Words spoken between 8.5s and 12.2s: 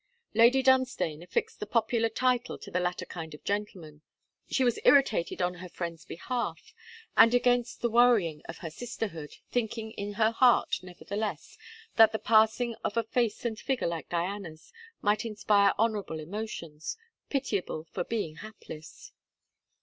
her sisterhood, thinking in her heart, nevertheless, that the